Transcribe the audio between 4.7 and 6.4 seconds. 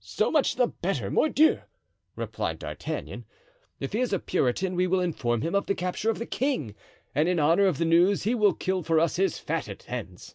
we will inform him of the capture of the